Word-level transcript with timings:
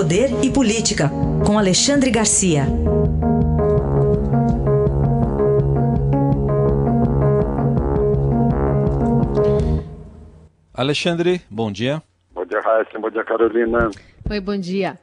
Poder 0.00 0.30
e 0.42 0.50
Política, 0.50 1.10
com 1.46 1.58
Alexandre 1.58 2.10
Garcia. 2.10 2.62
Alexandre, 10.72 11.42
bom 11.50 11.70
dia. 11.70 12.02
Bom 12.32 12.46
dia, 12.46 12.60
Raíssa. 12.60 12.98
Bom 12.98 13.10
dia, 13.10 13.22
Carolina. 13.24 13.90
Oi, 14.30 14.40
bom 14.40 14.58
dia. 14.58 14.98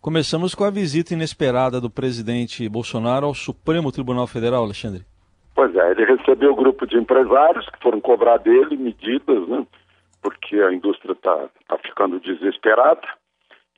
Começamos 0.00 0.56
com 0.56 0.64
a 0.64 0.70
visita 0.70 1.14
inesperada 1.14 1.80
do 1.80 1.88
presidente 1.88 2.68
Bolsonaro 2.68 3.26
ao 3.26 3.32
Supremo 3.32 3.92
Tribunal 3.92 4.26
Federal, 4.26 4.64
Alexandre. 4.64 5.04
Pois 5.54 5.72
é, 5.76 5.92
ele 5.92 6.04
recebeu 6.04 6.52
um 6.52 6.56
grupo 6.56 6.84
de 6.84 6.96
empresários 6.96 7.64
que 7.70 7.80
foram 7.80 8.00
cobrar 8.00 8.38
dele 8.38 8.76
medidas, 8.76 9.48
né? 9.48 9.64
Porque 10.20 10.56
a 10.56 10.72
indústria 10.72 11.12
está 11.12 11.48
tá 11.68 11.78
ficando 11.78 12.18
desesperada. 12.18 13.06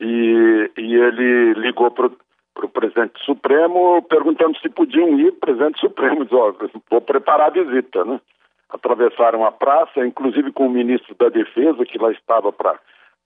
E, 0.01 0.71
e 0.77 0.95
ele 0.95 1.55
ligou 1.55 1.91
para 1.91 2.07
o 2.07 2.69
presidente 2.69 3.23
Supremo 3.25 4.03
perguntando 4.03 4.59
se 4.59 4.69
podiam 4.69 5.19
ir. 5.19 5.29
O 5.29 5.33
presidente 5.33 5.81
Supremo 5.81 6.25
disse: 6.25 6.35
Ó, 6.35 6.53
vou 6.91 7.01
preparar 7.01 7.49
a 7.49 7.51
visita, 7.51 8.05
né? 8.05 8.21
Atravessaram 8.69 9.45
a 9.45 9.53
praça, 9.53 10.05
inclusive 10.05 10.53
com 10.53 10.67
o 10.67 10.71
ministro 10.71 11.15
da 11.15 11.29
Defesa, 11.29 11.85
que 11.87 11.99
lá 11.99 12.11
estava 12.11 12.53
para 12.53 12.79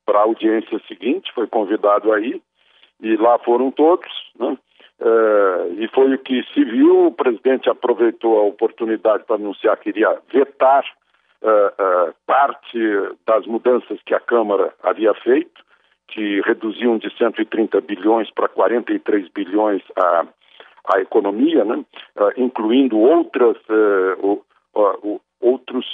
a 0.09 0.19
audiência 0.19 0.81
seguinte, 0.87 1.33
foi 1.35 1.47
convidado 1.47 2.13
aí 2.13 2.41
e 3.03 3.17
lá 3.17 3.39
foram 3.39 3.71
todos, 3.71 4.11
né? 4.39 4.57
Uh, 5.01 5.83
e 5.83 5.89
foi 5.89 6.15
o 6.15 6.19
que 6.19 6.43
se 6.53 6.63
viu. 6.63 7.07
O 7.07 7.13
presidente 7.13 7.71
aproveitou 7.71 8.39
a 8.39 8.43
oportunidade 8.43 9.25
para 9.25 9.37
anunciar 9.37 9.79
que 9.79 9.89
iria 9.89 10.19
vetar 10.31 10.85
uh, 11.43 12.11
uh, 12.11 12.15
parte 12.27 12.79
das 13.27 13.47
mudanças 13.47 13.99
que 14.05 14.15
a 14.15 14.21
Câmara 14.21 14.75
havia 14.83 15.15
feito, 15.15 15.63
que 16.11 16.41
reduziam 16.43 16.99
de 16.99 17.15
130 17.17 17.81
bilhões 17.81 18.31
para 18.31 18.49
43 18.49 19.29
bilhões 19.29 19.83
a, 19.97 20.27
a 20.95 21.01
economia, 21.01 21.65
né? 21.65 21.85
incluindo 22.37 22.99
outras, 22.99 23.57
o, 24.23 24.43
o, 24.75 25.21
outros 25.41 25.87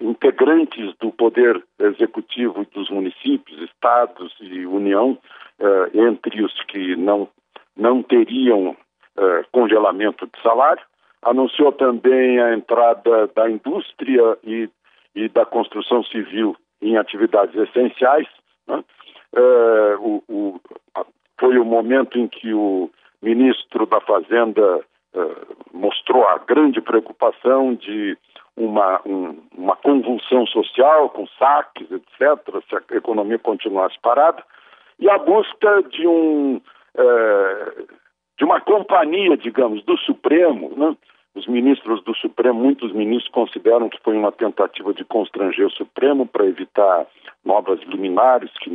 integrantes 0.00 0.94
do 1.00 1.12
poder 1.12 1.62
executivo 1.78 2.66
dos 2.74 2.90
municípios, 2.90 3.60
estados 3.62 4.34
e 4.40 4.66
União 4.66 5.16
uh, 5.60 6.06
entre 6.06 6.42
os 6.42 6.52
que 6.64 6.96
não, 6.96 7.28
não 7.76 8.02
teriam 8.02 8.70
uh, 8.70 8.76
congelamento 9.52 10.26
de 10.26 10.42
salário. 10.42 10.82
Anunciou 11.22 11.72
também 11.72 12.40
a 12.40 12.54
entrada 12.54 13.28
da 13.34 13.48
indústria 13.48 14.36
e, 14.44 14.68
e 15.14 15.28
da 15.28 15.44
construção 15.44 16.02
civil 16.04 16.56
em 16.82 16.96
atividades 16.96 17.54
essenciais. 17.54 18.26
Né? 18.66 18.82
Uh, 19.34 20.00
o, 20.00 20.24
o, 20.28 20.60
foi 21.38 21.58
o 21.58 21.64
momento 21.64 22.18
em 22.18 22.26
que 22.26 22.52
o 22.52 22.90
ministro 23.22 23.86
da 23.86 24.00
Fazenda 24.00 24.80
mostrou 25.72 26.26
a 26.26 26.38
grande 26.38 26.80
preocupação 26.80 27.74
de 27.74 28.16
uma, 28.56 29.00
um, 29.06 29.38
uma 29.56 29.76
convulsão 29.76 30.46
social 30.46 31.10
com 31.10 31.26
saques, 31.38 31.90
etc., 31.90 32.38
se 32.68 32.76
a 32.76 32.96
economia 32.96 33.38
continuasse 33.38 33.98
parada 34.00 34.42
e 34.98 35.08
a 35.08 35.18
busca 35.18 35.82
de 35.84 36.06
um 36.06 36.60
é, 36.96 37.72
de 38.36 38.44
uma 38.44 38.60
companhia, 38.60 39.36
digamos, 39.36 39.84
do 39.84 39.96
Supremo, 39.98 40.72
né? 40.76 40.96
Os 41.34 41.46
ministros 41.46 42.02
do 42.02 42.16
Supremo, 42.16 42.58
muitos 42.58 42.92
ministros 42.92 43.30
consideram 43.30 43.88
que 43.88 44.00
foi 44.02 44.16
uma 44.16 44.32
tentativa 44.32 44.92
de 44.92 45.04
constranger 45.04 45.66
o 45.66 45.70
Supremo 45.70 46.26
para 46.26 46.46
evitar 46.46 47.06
novas 47.44 47.80
liminares 47.82 48.50
que 48.58 48.70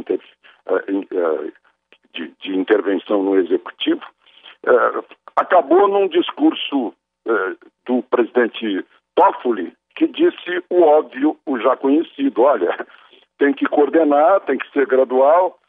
de, 2.14 2.34
de, 2.40 2.58
intervenção 2.58 3.24
no 3.24 3.38
Executivo. 3.38 4.02
É, 4.66 5.04
acabou 5.36 5.88
num 5.88 6.08
discurso 6.08 6.94
do 7.86 8.04
presidente 8.04 8.86
Toffoli 9.16 9.74
que 9.96 10.08
disse 10.08 10.64
o 10.70 10.82
óbvio, 10.82 11.38
o 11.46 11.58
já 11.60 11.78
conhecido. 11.78 12.42
Olha, 12.42 12.86
tem 13.38 13.54
que 13.54 13.66
coordenar, 13.66 14.42
tem 14.42 14.58
que 14.58 14.70
ser 14.72 14.86
gradual, 14.86 15.60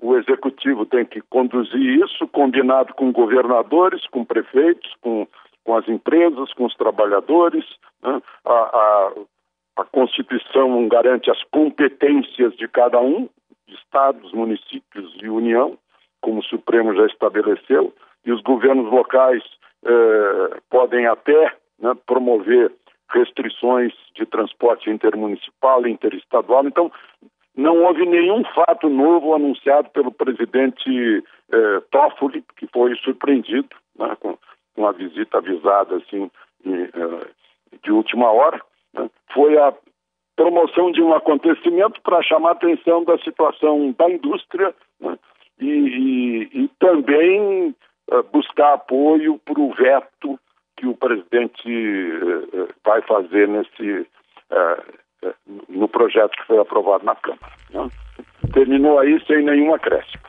o 0.00 0.16
executivo 0.16 0.84
tem 0.84 1.04
que 1.04 1.20
conduzir 1.22 2.04
isso, 2.04 2.26
combinado 2.28 2.94
com 2.94 3.12
governadores, 3.12 4.06
com 4.08 4.24
prefeitos, 4.24 4.92
com, 5.00 5.26
com 5.64 5.76
as 5.76 5.88
empresas, 5.88 6.52
com 6.54 6.66
os 6.66 6.74
trabalhadores. 6.76 7.64
Né? 8.02 8.20
A, 8.44 8.52
a, 8.52 9.12
a, 9.78 9.84
Constituição 9.84 10.86
garante 10.88 11.30
as 11.30 11.42
competências 11.44 12.54
de 12.56 12.68
cada 12.68 13.00
um, 13.00 13.28
estados, 13.68 14.32
municípios 14.32 15.14
e 15.22 15.28
União, 15.28 15.78
como 16.20 16.40
o 16.40 16.44
Supremo 16.44 16.94
já 16.94 17.06
estabeleceu, 17.06 17.92
e 18.24 18.32
os 18.32 18.40
governos 18.42 18.90
locais 18.90 19.42
eh, 19.84 20.60
podem 20.70 21.06
até 21.06 21.54
né, 21.78 21.94
promover 22.06 22.72
restrições 23.10 23.92
de 24.14 24.24
transporte 24.24 24.88
intermunicipal 24.88 25.86
e 25.86 25.90
interestadual. 25.90 26.66
Então, 26.66 26.90
não 27.56 27.84
houve 27.84 28.04
nenhum 28.06 28.42
fato 28.54 28.88
novo 28.88 29.34
anunciado 29.34 29.90
pelo 29.90 30.10
presidente 30.10 31.22
eh, 31.52 31.82
Toffoli, 31.90 32.42
que 32.56 32.66
foi 32.68 32.96
surpreendido 32.96 33.68
né, 33.98 34.16
com, 34.18 34.36
com 34.74 34.86
a 34.86 34.92
visita 34.92 35.38
avisada 35.38 35.96
assim 35.96 36.30
eh, 36.66 37.26
de 37.82 37.92
última 37.92 38.30
hora. 38.30 38.60
Né. 38.94 39.08
Foi 39.32 39.56
a 39.58 39.72
promoção 40.36 40.90
de 40.90 41.02
um 41.02 41.14
acontecimento 41.14 42.00
para 42.02 42.22
chamar 42.22 42.50
a 42.50 42.52
atenção 42.52 43.04
da 43.04 43.18
situação 43.18 43.94
da 43.96 44.10
indústria 44.10 44.74
né, 45.00 45.16
e, 45.60 45.68
e, 45.68 46.64
e, 46.64 46.68
também 46.78 47.74
eh, 48.10 48.22
buscar 48.32 48.74
apoio 48.74 49.38
para 49.44 49.60
o 49.60 49.72
veto 49.74 50.38
que 50.76 50.86
o 50.86 50.96
presidente 50.96 51.68
eh, 51.68 52.68
vai 52.84 53.00
fazer 53.02 53.48
nesse 53.48 54.06
no 55.68 55.88
projeto 55.88 56.36
que 56.36 56.46
foi 56.46 56.58
aprovado 56.58 57.04
na 57.04 57.14
Câmara. 57.14 57.52
Né? 57.70 57.88
Terminou 58.52 58.98
aí 58.98 59.20
sem 59.26 59.42
nenhum 59.42 59.74
acréscimo. 59.74 60.23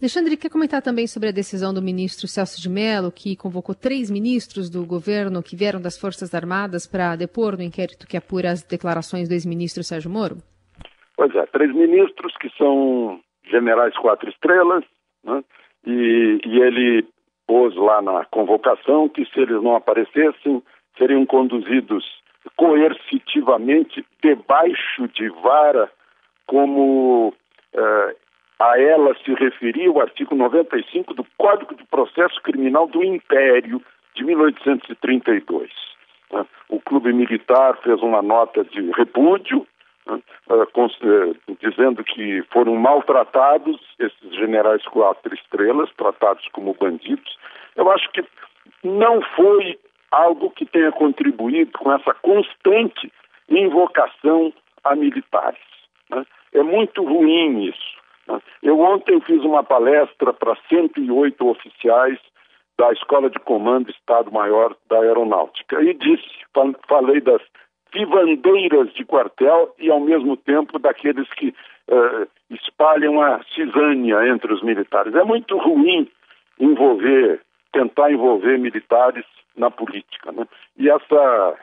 Alexandre, 0.00 0.34
quer 0.38 0.48
comentar 0.48 0.80
também 0.80 1.06
sobre 1.06 1.28
a 1.28 1.32
decisão 1.32 1.74
do 1.74 1.82
ministro 1.82 2.26
Celso 2.26 2.58
de 2.58 2.70
Mello, 2.70 3.12
que 3.12 3.36
convocou 3.36 3.74
três 3.74 4.10
ministros 4.10 4.70
do 4.70 4.86
governo 4.86 5.42
que 5.42 5.54
vieram 5.54 5.78
das 5.78 6.00
Forças 6.00 6.34
Armadas 6.34 6.86
para 6.86 7.16
depor 7.16 7.54
no 7.54 7.62
inquérito 7.62 8.06
que 8.06 8.16
apura 8.16 8.50
as 8.50 8.62
declarações 8.62 9.28
do 9.28 9.34
ex-ministro 9.34 9.84
Sérgio 9.84 10.10
Moro? 10.10 10.38
Pois 11.14 11.34
é, 11.34 11.44
três 11.52 11.70
ministros 11.74 12.34
que 12.40 12.48
são 12.56 13.20
generais 13.50 13.94
quatro 13.98 14.30
estrelas, 14.30 14.82
né? 15.22 15.44
e, 15.86 16.40
e 16.46 16.60
ele 16.62 17.06
pôs 17.46 17.76
lá 17.76 18.00
na 18.00 18.24
convocação 18.24 19.06
que 19.06 19.26
se 19.26 19.38
eles 19.38 19.62
não 19.62 19.76
aparecessem, 19.76 20.62
seriam 20.96 21.26
conduzidos 21.26 22.04
coercitivamente 22.56 24.02
debaixo 24.22 25.08
de 25.08 25.28
vara, 25.42 25.90
como 26.46 27.34
uh, 27.74 28.29
a 28.60 28.78
ela 28.78 29.14
se 29.24 29.32
referia 29.32 29.90
o 29.90 30.00
artigo 30.00 30.34
95 30.34 31.14
do 31.14 31.24
Código 31.38 31.74
de 31.74 31.82
Processo 31.84 32.40
Criminal 32.42 32.86
do 32.86 33.02
Império 33.02 33.82
de 34.14 34.22
1832. 34.22 35.70
Uh, 36.30 36.36
né? 36.36 36.46
o 36.68 36.78
Clube 36.78 37.12
Militar 37.12 37.78
fez 37.82 38.02
uma 38.02 38.20
nota 38.20 38.62
de 38.62 38.90
repúdio, 38.90 39.66
uh, 40.06 41.56
dizendo 41.58 42.04
que 42.04 42.42
foram 42.52 42.76
maltratados 42.76 43.80
esses 43.98 44.34
generais 44.34 44.84
quatro 44.84 45.34
estrelas, 45.34 45.90
tratados 45.96 46.46
como 46.52 46.74
bandidos. 46.74 47.38
Eu 47.76 47.90
acho 47.90 48.10
que 48.10 48.22
não 48.84 49.22
foi 49.36 49.78
algo 50.10 50.50
que 50.50 50.66
tenha 50.66 50.92
contribuído 50.92 51.78
com 51.78 51.90
essa 51.92 52.12
constante 52.14 53.10
invocação 53.48 54.52
a 54.84 54.94
militares. 54.94 55.58
Né? 56.10 56.26
É 56.52 56.62
muito 56.62 57.02
ruim 57.02 57.64
isso. 57.64 57.99
Eu 58.70 58.78
ontem 58.78 59.20
fiz 59.22 59.42
uma 59.42 59.64
palestra 59.64 60.32
para 60.32 60.56
108 60.68 61.44
oficiais 61.44 62.20
da 62.78 62.92
Escola 62.92 63.28
de 63.28 63.40
Comando 63.40 63.90
Estado-Maior 63.90 64.76
da 64.88 65.00
Aeronáutica 65.00 65.82
e 65.82 65.92
disse, 65.92 66.30
falei 66.86 67.20
das 67.20 67.42
vivandeiras 67.92 68.92
de 68.94 69.04
quartel 69.04 69.74
e 69.76 69.90
ao 69.90 69.98
mesmo 69.98 70.36
tempo 70.36 70.78
daqueles 70.78 71.28
que 71.30 71.48
uh, 71.48 72.28
espalham 72.48 73.20
a 73.20 73.42
cisânia 73.52 74.28
entre 74.28 74.54
os 74.54 74.62
militares. 74.62 75.16
É 75.16 75.24
muito 75.24 75.58
ruim 75.58 76.08
envolver, 76.60 77.40
tentar 77.72 78.12
envolver 78.12 78.56
militares 78.56 79.24
na 79.56 79.72
política. 79.72 80.30
Né? 80.30 80.46
E 80.78 80.88
essa, 80.88 81.56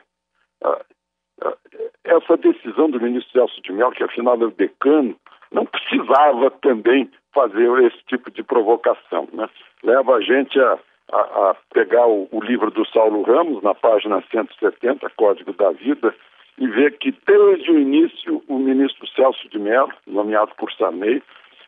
essa 2.04 2.36
decisão 2.36 2.90
do 2.90 3.00
ministro 3.00 3.32
Celso 3.32 3.62
de 3.62 3.72
Mello, 3.72 3.92
que 3.92 4.04
afinal 4.04 4.34
é 4.42 4.44
o 4.44 4.50
decano, 4.50 5.16
não 5.52 5.64
precisava 5.66 6.50
também 6.62 7.10
fazer 7.32 7.84
esse 7.84 7.98
tipo 8.06 8.30
de 8.30 8.42
provocação. 8.42 9.28
Né? 9.32 9.48
Leva 9.82 10.16
a 10.16 10.20
gente 10.20 10.58
a, 10.60 10.78
a, 11.12 11.20
a 11.50 11.56
pegar 11.72 12.06
o, 12.06 12.28
o, 12.30 12.40
livro 12.40 12.70
do 12.70 12.86
Saulo 12.86 13.22
Ramos, 13.22 13.62
na 13.62 13.74
página 13.74 14.22
170, 14.30 15.08
Código 15.16 15.52
da 15.52 15.70
Vida, 15.70 16.14
e 16.58 16.66
ver 16.66 16.98
que 16.98 17.14
desde 17.26 17.70
o 17.70 17.78
início 17.78 18.42
o 18.48 18.58
ministro 18.58 19.06
Celso 19.08 19.48
de 19.48 19.58
Mello, 19.58 19.92
nomeado 20.06 20.52
por 20.56 20.72
Sarney, 20.72 21.22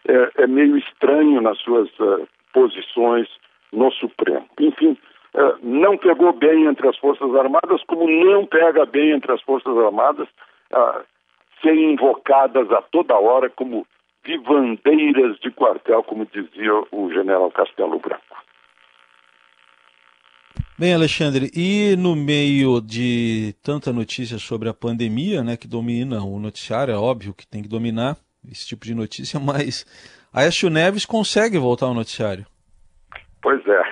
é, 0.08 0.42
é 0.42 0.46
meio 0.46 0.76
estranho 0.76 1.40
nas 1.40 1.58
suas 1.58 1.88
uh, 2.00 2.26
posições 2.52 3.28
no 3.72 3.92
Supremo. 3.92 4.46
Enfim, 4.58 4.96
uh, 5.34 5.58
não 5.62 5.96
pegou 5.96 6.32
bem 6.32 6.66
entre 6.66 6.88
as 6.88 6.96
Forças 6.96 7.32
Armadas, 7.36 7.82
como 7.86 8.08
não 8.08 8.46
pega 8.46 8.84
bem 8.86 9.12
entre 9.12 9.32
as 9.32 9.42
Forças 9.42 9.76
Armadas 9.76 10.26
uh, 10.72 11.04
serem 11.60 11.92
invocadas 11.92 12.70
a 12.70 12.82
toda 12.82 13.18
hora 13.18 13.50
como 13.50 13.86
vivandeiras 14.24 15.38
de 15.40 15.50
quartel, 15.50 16.02
como 16.02 16.26
dizia 16.26 16.72
o 16.92 17.10
general 17.12 17.50
Castelo 17.50 17.98
Branco. 17.98 18.36
Bem, 20.78 20.94
Alexandre, 20.94 21.50
e 21.54 21.94
no 21.96 22.16
meio 22.16 22.80
de 22.80 23.54
tanta 23.62 23.92
notícia 23.92 24.38
sobre 24.38 24.68
a 24.68 24.74
pandemia, 24.74 25.42
né, 25.42 25.56
que 25.56 25.68
domina 25.68 26.22
o 26.22 26.38
noticiário, 26.38 26.94
é 26.94 26.96
óbvio 26.96 27.34
que 27.34 27.46
tem 27.46 27.62
que 27.62 27.68
dominar 27.68 28.16
esse 28.50 28.66
tipo 28.66 28.86
de 28.86 28.94
notícia, 28.94 29.38
mas 29.44 29.84
Aécio 30.32 30.70
Neves 30.70 31.04
consegue 31.04 31.58
voltar 31.58 31.86
ao 31.86 31.94
noticiário. 31.94 32.46
Pois 33.42 33.60
é. 33.66 33.82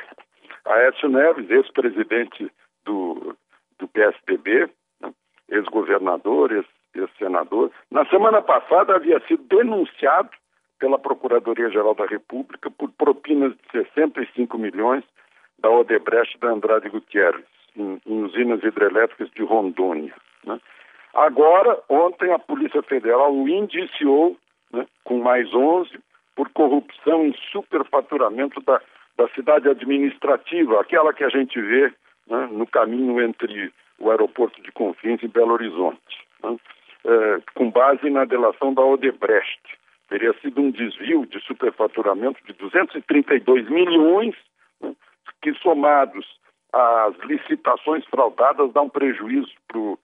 Aécio 0.65 1.09
Neves, 1.09 1.51
ex-presidente 1.51 2.51
do, 2.85 3.37
do 3.79 3.89
PSDB, 3.89 4.71
né, 5.01 5.13
ex-governador, 5.51 6.65
ex-senador, 6.95 7.71
na 7.91 8.05
semana 8.07 8.43
passada 8.43 8.97
havia 8.97 9.21
sido 9.27 9.43
denunciado 9.45 10.31
pela 10.79 10.99
Procuradoria-Geral 10.99 11.95
da 11.95 12.07
República 12.07 12.71
por 12.71 12.91
propinas 12.93 13.53
de 13.53 13.85
65 13.85 14.57
milhões 14.59 15.05
da 15.59 15.71
Odebrecht 15.71 16.39
da 16.39 16.49
Andrade 16.51 16.89
Gutierrez, 16.89 17.45
em, 17.77 18.01
em 18.07 18.25
usinas 18.25 18.63
hidrelétricas 18.63 19.29
de 19.31 19.43
Rondônia. 19.43 20.15
Né? 20.45 20.61
Agora, 21.15 21.79
ontem, 21.89 22.33
a 22.33 22.39
Polícia 22.39 22.83
Federal 22.83 23.35
o 23.35 23.49
indiciou, 23.49 24.37
né, 24.73 24.87
com 25.05 25.19
mais 25.19 25.53
11, 25.53 25.91
por 26.37 26.49
corrupção 26.51 27.27
em 27.27 27.35
superfaturamento 27.51 28.61
da, 28.61 28.81
da 29.17 29.29
cidade 29.31 29.69
administrativa, 29.69 30.81
aquela 30.81 31.13
que 31.13 31.25
a 31.25 31.29
gente 31.29 31.61
vê 31.61 31.93
né, 32.29 32.49
no 32.53 32.67
caminho 32.67 33.21
entre 33.21 33.73
o 33.99 34.11
aeroporto 34.11 34.63
de 34.63 34.71
Confins 34.71 35.21
e 35.23 35.29
Belo 35.29 35.55
Horizonte, 35.55 36.27
né, 36.45 36.57
é, 37.09 37.41
com 37.55 37.71
base 37.71 38.11
na 38.11 38.27
delação 38.27 38.75
da 38.75 38.83
Odebrecht. 38.83 39.63
Teria 40.11 40.35
sido 40.41 40.61
um 40.61 40.71
desvio 40.71 41.25
de 41.25 41.41
superfaturamento 41.41 42.39
de 42.45 42.53
232 42.53 43.69
milhões 43.71 44.35
né, 44.81 44.95
que 45.41 45.55
somados 45.55 46.27
às 46.71 47.17
licitações 47.21 48.05
fraudadas 48.07 48.73
dá 48.75 48.83
um 48.83 48.91
prejuízo 48.91 49.53
para 49.67 49.79
uh, 49.79 49.97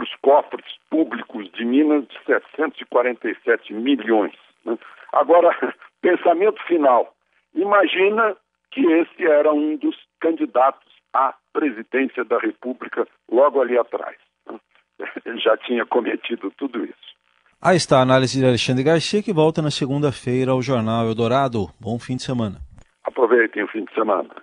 os 0.00 0.14
cofres 0.22 0.64
públicos 0.90 1.50
de 1.52 1.64
Minas 1.64 2.04
de 2.08 2.18
747 2.26 3.72
milhões. 3.72 4.34
Né? 4.64 4.76
Agora, 5.12 5.56
pensamento 6.02 6.60
final. 6.64 7.14
Imagina 7.54 8.36
que 8.72 8.84
esse 8.84 9.24
era 9.24 9.52
um 9.52 9.76
dos 9.76 9.96
candidatos 10.20 10.92
à 11.12 11.32
presidência 11.52 12.24
da 12.24 12.38
República 12.38 13.06
logo 13.30 13.60
ali 13.60 13.78
atrás. 13.78 14.16
Ele 15.24 15.38
já 15.38 15.56
tinha 15.56 15.84
cometido 15.86 16.50
tudo 16.56 16.84
isso. 16.84 17.14
Aí 17.60 17.76
está 17.76 17.98
a 17.98 18.02
análise 18.02 18.38
de 18.38 18.44
Alexandre 18.44 18.84
Garcia, 18.84 19.22
que 19.22 19.32
volta 19.32 19.62
na 19.62 19.70
segunda-feira 19.70 20.52
ao 20.52 20.60
Jornal 20.60 21.06
Eldorado. 21.06 21.68
Bom 21.80 21.98
fim 21.98 22.16
de 22.16 22.22
semana. 22.22 22.58
Aproveitem 23.02 23.62
o 23.62 23.68
fim 23.68 23.84
de 23.84 23.94
semana. 23.94 24.34